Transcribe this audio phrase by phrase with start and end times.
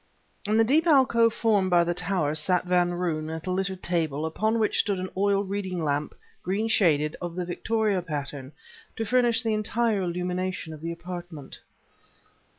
[0.47, 4.25] In the deep alcove formed by the tower sat Van Roon at a littered table,
[4.25, 8.51] upon which stood an oil reading lamp, green shaded, of the "Victoria" pattern,
[8.95, 11.59] to furnish the entire illumination of the apartment.